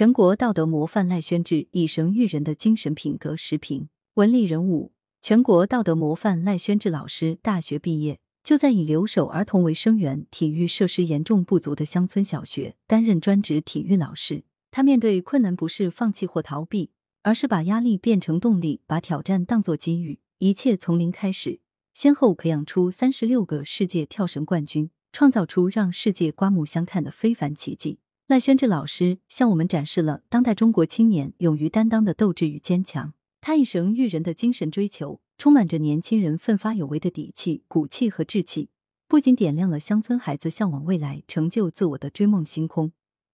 [0.00, 3.90] 全国道德模范赖宣志以神育人的精神品格时评。
[4.14, 14.44] 文理人物，全国道德模范赖宣志老师大学毕业就在以留守儿童为生源、体育设施严重不足的乡村小学担任专职体育老师。
[14.70, 21.60] 他面对困难不是放弃或逃避，而是把压力变成动力，把挑战当作机遇，一切从零开始。
[21.92, 27.98] 先后培养出三十六个世界跳绳冠军，创造出让世界刮目相看的非凡奇迹。
[28.30, 33.12] 赖宣志老师向我们展示了当代中国青年勇于担当的斗志与坚强。
[33.40, 38.68] 他一生育人的精神追求，充满着年轻人奋发有为的底气、骨气和志气，
[39.08, 42.92] 不仅点亮了乡村孩子向往未来、成就自我的追梦星空，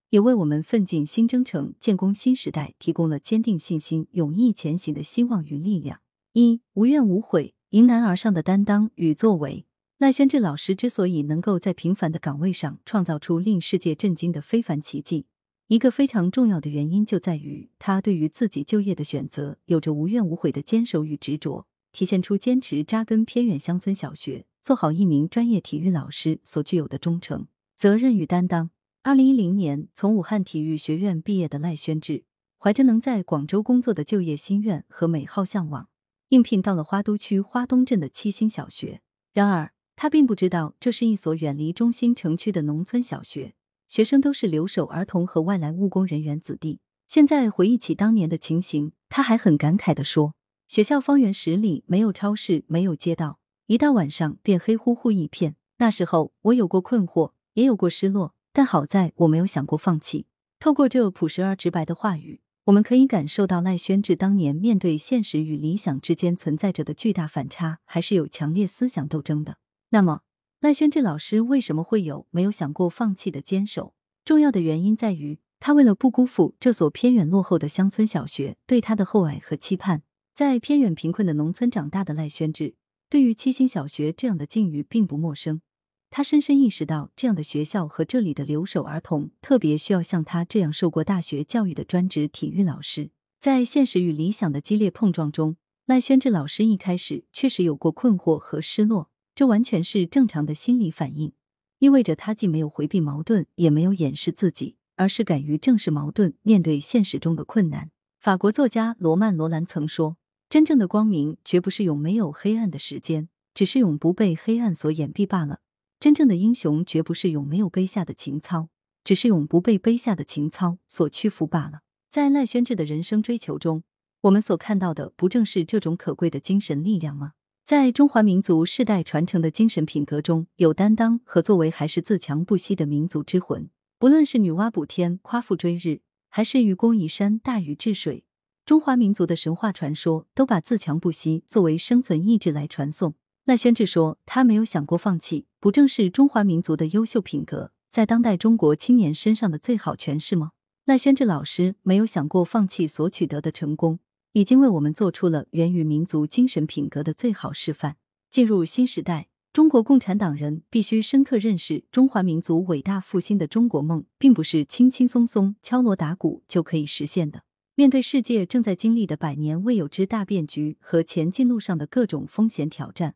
[0.09, 6.01] 也为我们奋进新征程、建功新时代提供了坚定信心、勇毅前行的希望与力量。
[6.33, 7.53] 一无怨无悔。
[7.71, 9.66] 迎难而上的担当与作为，
[9.99, 15.25] 赖宣志老师之所以能够在平凡的岗位上创造出令世界震惊的非凡奇迹，
[15.69, 28.69] 一个非常重要的原因就在于他对于自己就业的选择有着无怨无悔的坚守与执着，体现出坚持扎根偏远乡村小学，做好一名专业体育老师所具有的忠诚、责任与担当。
[29.03, 32.25] 二零一零年从武汉体育学院毕业的赖宣志，
[32.59, 35.89] 怀着能在广州工作的就业心愿和美好向往。
[36.29, 39.01] 应聘到了花都区花东镇的七星小学，
[39.33, 43.55] 然而他并不知道这是一所远离中心城区的农村小学，
[43.89, 46.81] 学生都是留守儿童和外来务工人员子弟。
[47.09, 50.35] 现在回忆起当年的情形，他还很感慨地说
[50.69, 55.57] ：“学校方圆十里没有超市，没有街道，一到晚上便黑乎乎一片。
[55.79, 60.27] 那时候我有过困惑，也有过失落，但好在我没有想过放弃。”
[60.61, 62.41] 透过这朴实而直白的话语。
[62.65, 69.59] 我们可以感受到赖宣志当年面对现实与理想之间存在着的巨大反差，还是有强烈思想斗争的。
[69.91, 70.23] 那么，
[70.61, 73.95] 赖宣志老师为什么会有没有想过放弃的坚守？
[74.25, 80.03] 重要的原因在于，他为了不辜负这所偏远落后的乡村小学对他的厚爱和期盼。
[80.35, 82.75] 在偏远贫困的农村长大的赖宣志，
[83.09, 85.63] 对于七星小学这样的境遇并不陌生。
[86.11, 93.11] 他深深意识到，这样的学校和这里的留守儿童特别需要像他这样受过大学教育的专职体育老师。
[93.41, 101.35] 在现实与理想的激烈碰撞中，赖宣志老师一开始确实有过困惑和失落，这完全是正常的心理反应，
[101.79, 107.91] 意味着他既没有回避矛盾，也没有掩饰自己，而是敢于正视矛盾，面对现实中的困难。
[108.19, 110.17] 法国作家罗曼·罗兰曾说
[110.49, 115.61] ：“真正的光明绝不是永没有黑暗的时间，只是永不被黑暗所掩蔽罢了。”
[116.01, 118.71] 真正的英雄绝不是永没有卑下的情操，
[119.05, 121.81] 只是永不被卑下的情操所屈服罢了。
[122.09, 123.83] 在赖宣志的人生追求中，
[124.23, 127.33] 我们所看到的不正是这种可贵的精神力量吗？
[127.67, 133.69] 在中华民族世代传承的精神品格中，有担当和作为，还是自强不息的民族之魂。
[133.99, 138.23] 不论是女娲补天、夸父追日，还是愚公移山、大禹治水，
[138.65, 143.15] 中华民族的神话传说都把自强不息作为生存意志来传颂。
[143.45, 150.53] 赖宣志说：“他没有想过放弃，不正是中华民族的优秀品格在当代中国青年身上的最好诠释吗？”
[150.87, 153.99] 赖宣志老师没有想过放弃所取得的成功，
[154.37, 157.97] 已经为我们做出了源于民族精神品格的最好示范。
[158.29, 167.45] 进入新时代，中国共产党人必须深刻认识中华民族伟大复兴的中国梦，并不是轻轻松松敲锣打鼓就可以实现的。
[167.77, 173.15] 面对世界正在经历的百年未有之大变局和前进路上的各种风险挑战。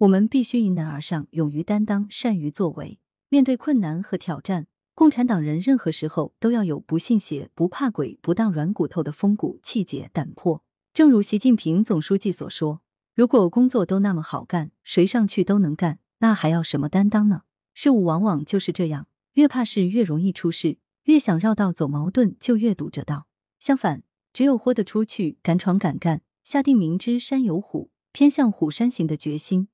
[0.00, 2.98] 我们必须迎难而上，勇于担当，善于作为。
[3.30, 4.66] 面对困难和挑战，
[5.00, 10.62] 共产党人任何时候都要有不信邪、不怕鬼、不当软骨头的风骨、气节、胆魄。
[10.92, 12.82] 正如习近平总书记所说
[13.16, 23.26] ：“如果工作都那么好干，谁上去都能干，那还要什么担当呢？”事物往往就是这样，越怕事越容易出事，越想绕道走矛盾就越堵着道。
[23.58, 24.02] 相反，
[24.34, 29.68] 只有豁得出去、敢闯敢干、下定明知山有虎，偏向虎山行的决心。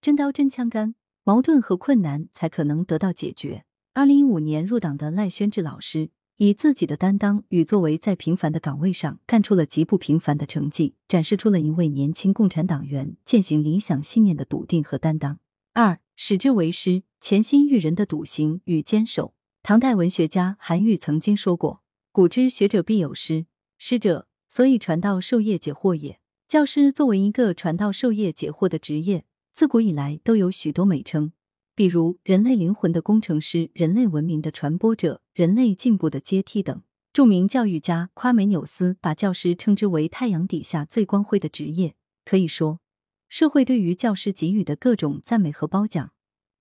[0.00, 0.94] 真刀真枪干，
[1.24, 3.64] 矛盾和困难才可能得到解决。
[3.96, 15.38] 二零一五年入党的赖宣志老师，以自己的担当与作为，在平凡的岗位上干出了极不平凡的成绩，展示出了一位年轻共产党员践行理想信念的笃定和担当。
[15.74, 19.32] 二，使之为师，潜心育人的笃行与坚守。
[19.62, 21.80] 唐代文学家韩愈曾经说过
[22.10, 23.46] ：“古之学者必有师，
[23.78, 26.18] 师者，所以传道授业解惑也。”
[26.48, 29.24] 教师作为一个传道授业解惑的职业。
[29.52, 31.30] 自古以来都有许多美称，
[31.76, 36.82] 比如人类灵魂的工程师、人类文明的传播者、人类进步的阶梯等。
[37.12, 41.94] 著名教育家夸美纽斯把教师称之为太阳底下最光辉的职业。
[42.24, 42.80] 可以说，
[43.28, 46.12] 社会对于教师给予的各种赞美和褒奖，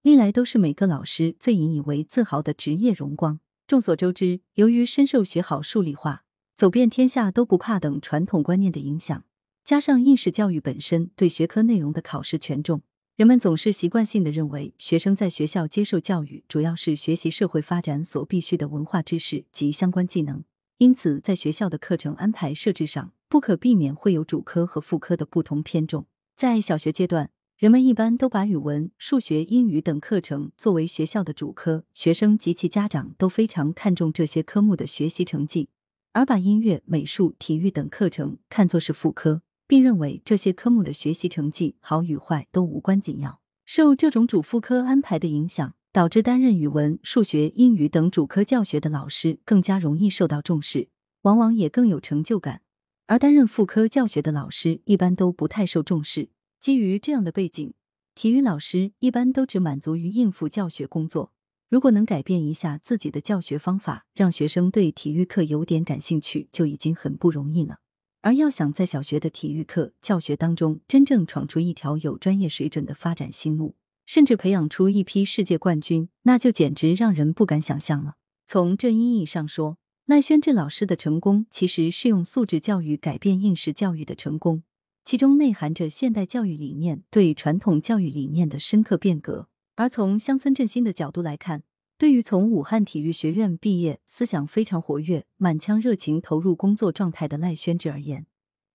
[0.02, 3.40] 历来都是每个老师最引以为自豪的职业荣光。
[3.66, 6.26] 众所周知，由于深受学好数理化、
[6.56, 9.24] 走遍天下都不怕等传统观念的影响，
[9.64, 12.82] 加上应试教育本身对学科内容的考试权重，
[13.16, 20.44] 人们总是习惯性的认为，学生在学校接受教育主要是学习社会发展所必需的文化知识及相关技能。
[20.80, 26.08] 因此，在学校的课程安排设置上，不可避免会有主科和副科的不同偏重。
[26.36, 35.70] 在小学阶段，人们一般都把语文、数学、英语等课程作为学校的主科，学生及其家长都非常看重这些科目的学习成绩，
[36.14, 39.44] 而把音乐、美术、体育等课程看作是副科，
[39.74, 43.42] 并认为这些科目的学习成绩好与坏都无关紧要。
[43.66, 45.74] 受这种主副科安排的影响。
[45.92, 50.90] 导致担任语文、数学、英语等主科教学的老师更加容易受到重视，
[51.22, 52.62] 往往也更有成就感；
[53.06, 56.30] 而担任副科教学的老师一般都不太受重视。
[56.60, 57.76] 基于这样的背景，
[58.16, 61.32] 体育老师一般都只满足于应付教学工作。
[61.70, 67.83] 如果能改变一下自己的教学方法，让学生对体育课有点感兴趣，就已经很不容易了。
[68.24, 73.76] 而要想在小学的体育课教学当中真正闯出一条有专业水准的发展新路，
[74.06, 78.16] 甚至培养出一批世界冠军，那就简直让人不敢想象了。
[78.48, 84.64] 从这意义上说，赖宣志老师的成功其实是用素质教育改变应试教育的成功，
[85.04, 89.50] 其中内含着现代教育理念对传统教育理念的深刻变革。
[89.76, 91.64] 而从乡村振兴的角度来看，
[92.04, 98.26] 对于从武汉体育学院毕业、思想非常活跃、满腔热情投入工作状态的赖宣志而言，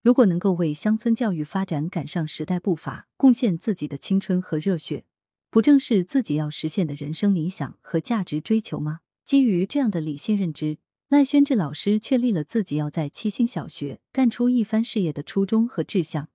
[0.01, 5.05] 如果能够为乡村教育发展赶上时代步伐，贡献自己的青春和热血。
[5.51, 9.01] 不正是自己要实现的人生理想和价值追求吗？
[9.27, 10.79] 基于这样的理性认知，
[11.11, 16.31] 赖宣志老师确立了自己要在七星小学干出一番事业的初衷和志向，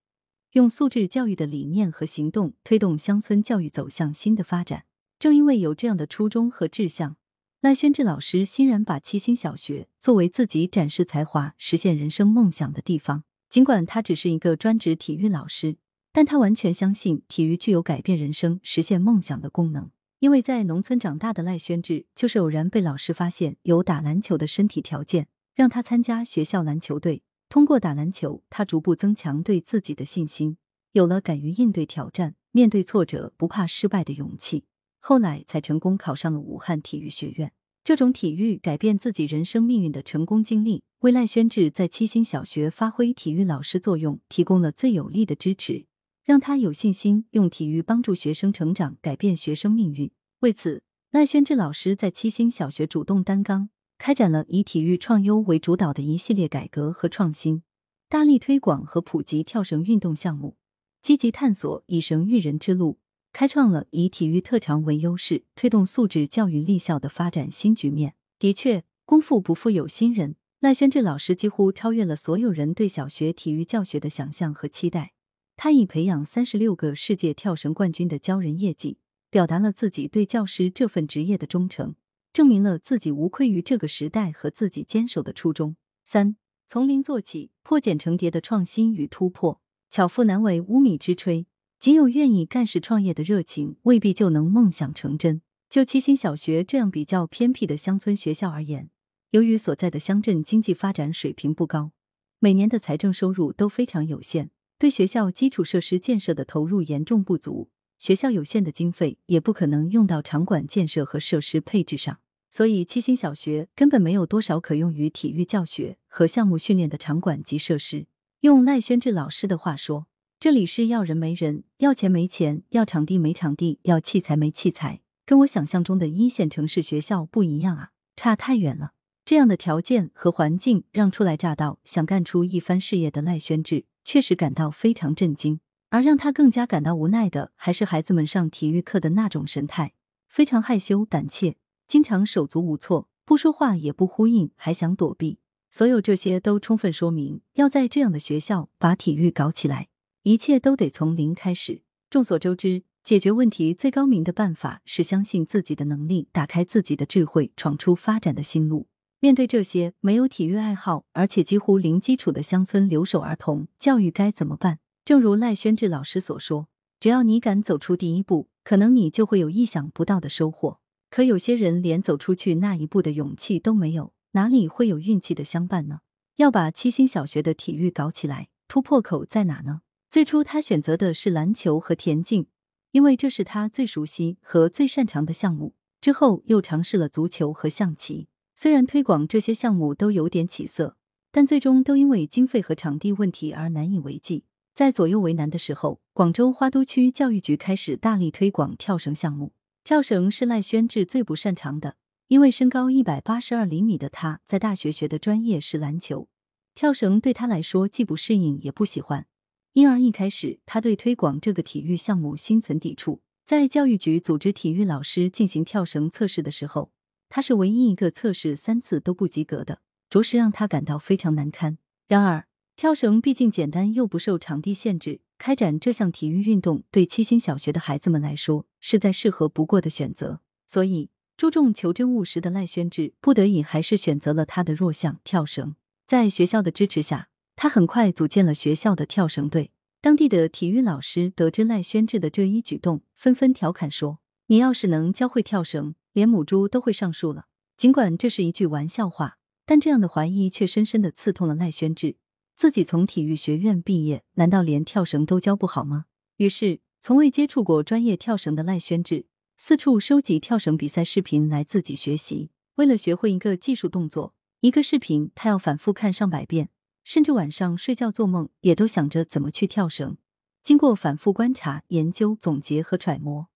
[0.52, 4.86] 用素质教育的理念和行动推动乡村教育走向新的发展。
[5.24, 7.16] 正因为有这样的初衷和志向，
[7.62, 13.24] 赖宣志老师欣然把七星小学作为自己展示才华、实现人生梦想的地方。
[13.50, 15.78] 尽管他只是一个专职体育老师。
[16.12, 19.92] 但他完全相信体育具有改变人生、实现梦想的功能。
[20.20, 27.24] 因为在农村长大的赖宣志，就是偶然被老师发现有打篮球的身体条件，让他参加学校篮球队。
[27.48, 30.58] 通过打篮球，他逐步增强对自己的信心，
[30.92, 34.66] 有了敢于应对挑战、面对挫折不怕失败的勇气。
[35.06, 37.52] 后来才成功考上了武汉体育学院。
[37.84, 45.88] 这种体育改变自己人生命运的成功经历，为赖宣志在七星小学发挥体育老师作用提供了最有力的支持。
[46.24, 50.10] 让他有信心用体育帮助学生成长，改变学生命运。
[50.40, 53.68] 为此，赖宣志老师在七星小学主动担纲，
[53.98, 57.64] 开展了以体育创优为主导的一系列改革和创新，
[58.08, 60.56] 大力推广和普及跳绳运动项目，
[61.02, 63.00] 积极探索以绳育人之路，
[63.34, 68.14] 开创了以体育特长为优势，推动素质教育立校的发展新局面。
[68.38, 75.14] 的确，功夫不负有心人，赖宣志老师几乎超越了所有人对小学体育教学的想象和期待。
[75.56, 79.00] 他以培养三十六个世界跳绳冠军的骄人业绩，
[79.32, 81.96] 表达了自己对教师这份职业的忠诚，
[82.32, 85.76] 证明了自己无愧于这个时代和自己坚守的初衷。
[86.06, 86.36] 三
[86.68, 89.60] 从零做起，破茧成蝶的创新与突破，
[89.90, 91.46] 巧妇难为无米之炊。
[91.84, 95.42] 仅有愿意干事创业的热情，未必就能梦想成真。
[95.70, 98.90] 就七星小学这样比较偏僻的乡村学校而言，
[99.32, 101.92] 由于所在的乡镇经济发展水平不高，
[102.40, 104.50] 每年的财政收入都非常有限。
[104.80, 107.70] 对学校基础设施建设的投入严重不足，
[108.00, 112.20] 学校有限的经费也不可能用到场馆建设和设施配置上，
[112.50, 118.08] 所以七星小学根本没有多少可用于体育教学和项目训练的场馆及设施。
[118.40, 120.08] 用赖宣志老师的话说，
[120.44, 128.92] 这里是要人没人，要钱没钱，要场地没场地，要器材没器材，跟我想象中的一线城市学校不一样啊，差太远了。
[129.24, 133.86] 这样的条件和环境，让初来乍到想干出一番事业的赖宣志。
[134.04, 139.94] 确实感到非常震惊，而让他更加感到无奈的，还是孩子们上体育课的那种神态，
[140.28, 141.56] 非常害羞胆怯，
[141.88, 145.40] 经常手足无措，不说话也不呼应，还想躲避。
[145.70, 149.88] 所有这些都充分说明，要在这样的学校把体育搞起来，
[150.24, 151.82] 一切都得从零开始。
[152.10, 158.88] 众所周知，解决问题最高明的办法是相信自己的能力，打开自己的智慧，闯出发展的新路。
[159.20, 164.80] 面对这些没有体育爱好，而且几乎零基础的乡村留守儿童，教育该怎么办？
[165.04, 166.70] 正如赖宣志老师所说，
[167.02, 170.80] 只要你敢走出第一步，可能你就会有意想不到的收获。
[171.10, 176.00] 可有些人连走出去那一步的勇气都没有，哪里会有运气的相伴呢？
[176.38, 179.82] 要把七星小学的体育搞起来，突破口在哪呢？
[180.14, 182.46] 最初他选择的是篮球和田径，
[182.92, 185.74] 因为这是他最熟悉和最擅长的项目。
[186.00, 188.28] 之后又尝试了足球和象棋。
[188.54, 190.98] 虽然推广这些项目都有点起色，
[191.32, 194.46] 但最终都因为经费和场地问题而难以为继。
[194.76, 199.54] 在左右为难的时候，广州花都区教育局开始大力推广跳绳项目。
[199.84, 201.96] 跳绳是赖宣志最不擅长的，
[202.28, 206.28] 因为身高一百八十二厘米的他，在大学学的专业是篮球，
[206.76, 209.26] 跳绳对他来说既不适应也不喜欢，
[209.74, 213.22] 因而一开始他对推广这个体育项目心存抵触。
[213.44, 216.92] 在教育局组织体育老师进行跳绳测试的时候，
[217.28, 221.78] 他是唯一一个测试三次都不及格的，着实让他感到非常难堪。
[222.08, 230.40] 然而，跳绳毕竟简单又不受场地限制，开展这项体育运动对七星小学的孩子们来说是再适合不过的选择。
[230.68, 235.76] 所以，注重求真务实的赖宣志不得已还是选择了他的弱项——跳绳。
[236.06, 237.30] 在学校的支持下，
[237.64, 239.72] 他很快组建了学校的跳绳队。
[240.02, 247.46] 当地的体育老师得知赖宣志的这一举动，纷纷调侃说：“你要是能教会跳绳，连母猪都会上树了。”
[247.78, 252.18] 尽管这是一句玩笑话，但这样的怀疑却深深的刺痛了赖宣志。
[252.58, 256.08] 自己从体育学院毕业，难道连跳绳都教不好吗？
[256.36, 262.52] 于是，从未接触过专业跳绳的赖宣志，四处收集跳绳比赛视频来自己学习。
[262.76, 266.68] 为了学会一个技术动作，一个视频他要反复看上百遍。
[267.04, 270.18] 甚至晚上睡觉做梦也都想着怎么去跳绳。
[270.64, 273.50] 经过反复观察、研究、总结和揣摩，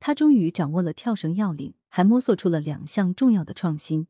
[0.00, 4.06] 他终于掌握了跳绳要领，还摸索出了两项重要的创新。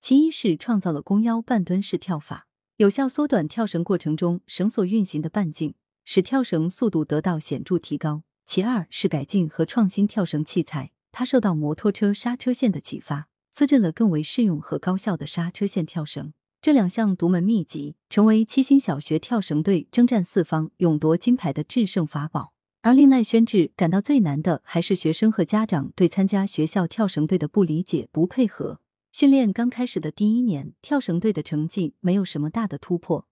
[0.00, 5.74] 其一是创造了弓腰半蹲式跳法，有效缩短跳绳过程中绳索运行的半径，
[6.04, 8.22] 使跳绳速度得到显著提高。
[8.46, 16.32] 其二是改进和创新跳绳器材，他受到摩托车刹车线的启发，自制了更为适用和高效的刹车线跳绳。
[16.60, 22.52] 这两项独门秘籍成为七星小学跳绳队征战四方、勇夺金牌的制胜法宝。
[22.82, 28.80] 而令赖宣志感到最难的，还是学生和家长对参加学校跳绳队的不理解、不配合。
[29.12, 33.26] 训练刚开始的第一年，跳绳队的成绩没有什么大的突破，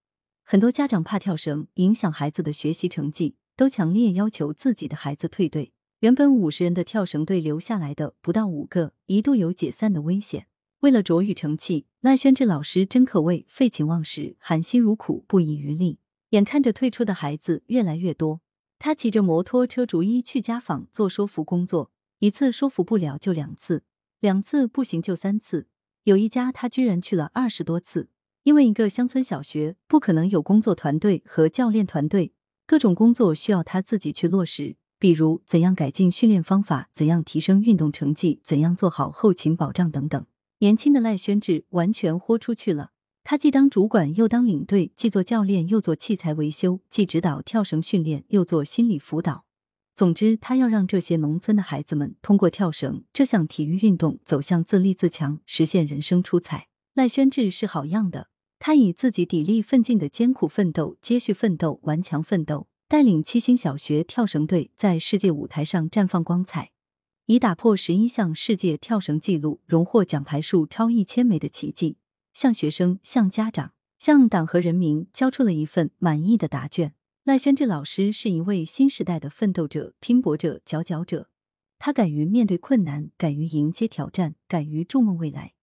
[0.45, 5.73] 很多家长怕跳绳影响孩子的学习成绩，都强烈要求自己的孩子退队。
[6.01, 10.47] 原本五十人的跳绳队留下来的不到五个，一度有解散的危险。
[10.87, 15.99] 为了卓育成器，赖宣志老师真可谓废寝忘食、含辛茹苦、不遗余力。
[16.31, 18.41] 眼看着退出的孩子越来越多，
[18.79, 21.91] 他骑着摩托车逐一去家访做说服工作，
[22.21, 23.83] 一次说服不了就两次，
[24.21, 25.67] 两次不行就三次，
[26.05, 28.09] 有一家他居然去了二十多次。
[28.45, 32.33] 因为一个乡村小学不可能有工作团队和教练团队，
[32.65, 40.25] 各种工作需要他自己去落实，比如怎样改进训练方法，怎样提升运动成绩，怎样做好后勤保障等等。
[40.59, 49.45] 年轻的赖宣志完全豁出去了，他既当主管又当领队，既做教练又做器材维修，既指导跳绳训练又做心理辅导。
[49.95, 56.69] 总之，他要让这些农村的孩子们通过跳绳这项体育运动走向自立自强，实现人生出彩。
[56.95, 66.71] 赖宣志是好样的，他以自己砥砺奋进的艰苦奋斗、接续奋斗、顽强奋斗，带领七星小学跳绳队在世界舞台上绽放光彩。
[67.27, 71.97] 以打破十一项世界跳绳纪录、荣获奖牌数超一千枚的奇迹，
[72.33, 76.95] 向学生、向家长、向党和人民交出了一份满意的答卷。
[77.25, 81.29] 赖宣志老师是一位新时代的奋斗者、拼搏者、佼佼者。
[81.81, 85.55] 他敢于面对困难，敢于迎接挑战，敢于筑梦未来，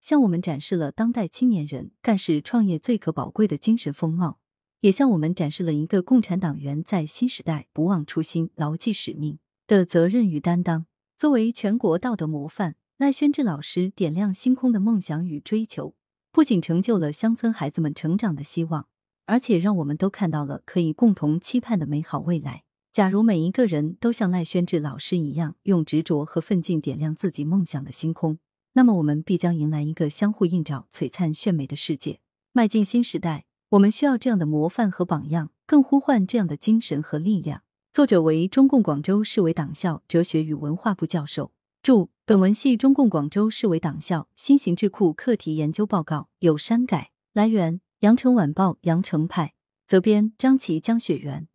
[0.00, 4.38] 向我们展示了当代青年人干事创业最可宝贵的精神风貌，
[4.82, 10.86] 也向我们展示了一个共产党员在新时代不忘初心、牢记使命的责任与担当。
[11.20, 15.94] 作为全国道德模范，赖宣志老师点亮星空的梦想与追求，
[16.32, 18.86] 不仅成就了乡村孩子们成长的希望，
[19.26, 22.62] 而且让我们都看到了可以共同期盼的美好未来。
[22.90, 28.38] 假如每一个人都像赖宣志老师一样，用执着和奋进点亮自己梦想的星空，
[28.72, 32.20] 那么我们必将迎来一个相互映照、璀璨炫美的世界。
[32.52, 37.60] 迈进新时代，我们需要这样的模范和榜样，更呼唤这样的精神和力量。
[37.92, 41.50] 作者为中共广州市委党校哲学与文化部教授。
[41.82, 47.10] 注：本文系中共广州市委党校新型智库课题研究报告，有删改。
[47.32, 49.54] 来源：羊城晚报羊城派。
[49.88, 51.48] 责编：张琪、江雪源。